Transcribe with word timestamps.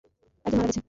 একজন 0.45 0.57
মারা 0.57 0.67
গেছে। 0.67 0.79